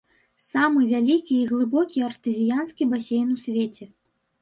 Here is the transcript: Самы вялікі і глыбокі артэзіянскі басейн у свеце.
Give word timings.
Самы 0.45 0.85
вялікі 0.93 1.37
і 1.39 1.45
глыбокі 1.51 2.05
артэзіянскі 2.09 2.91
басейн 2.97 3.27
у 3.39 3.43
свеце. 3.47 3.93